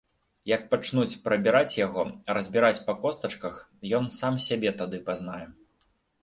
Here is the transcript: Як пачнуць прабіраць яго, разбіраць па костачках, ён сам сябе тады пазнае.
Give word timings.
Як 0.51 0.61
пачнуць 0.69 1.17
прабіраць 1.27 1.77
яго, 1.79 2.05
разбіраць 2.37 2.83
па 2.87 2.95
костачках, 3.03 3.61
ён 3.99 4.09
сам 4.19 4.41
сябе 4.49 4.75
тады 4.83 4.97
пазнае. 5.13 5.45